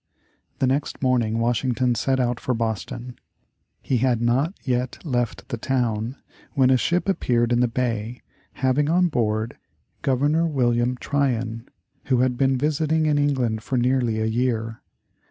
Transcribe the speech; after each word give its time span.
The 0.57 0.65
next 0.65 1.03
morning 1.03 1.37
Washington 1.37 1.93
set 1.93 2.19
out 2.19 2.39
for 2.39 2.55
Boston. 2.55 3.17
He 3.83 3.97
had 3.97 4.19
not 4.19 4.55
yet 4.63 4.97
left 5.05 5.49
the 5.49 5.59
town 5.59 6.15
when 6.53 6.71
a 6.71 6.75
ship 6.77 7.07
appeared 7.07 7.53
in 7.53 7.59
the 7.59 7.67
bay 7.67 8.23
having 8.53 8.89
on 8.89 9.09
board 9.09 9.59
Governor 10.01 10.47
William 10.47 10.97
Tryon, 10.97 11.69
who 12.05 12.21
had 12.21 12.35
been 12.35 12.57
visiting 12.57 13.05
in 13.05 13.19
England 13.19 13.61
for 13.61 13.77
nearly 13.77 14.19
a 14.19 14.25
year. 14.25 14.81